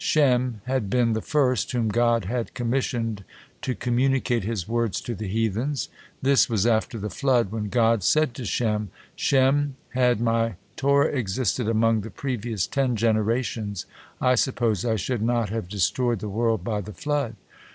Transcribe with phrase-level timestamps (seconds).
[0.03, 3.23] Shem had been the first whom God had commissioned
[3.61, 5.89] to communicate His words to the heathens.
[6.23, 11.67] This was after the flood, when God said to Shem: 'Shem, had My Torah existed
[11.69, 13.85] among the previous ten generations,
[14.19, 17.35] I suppose I should not have destroyed the world by the flood.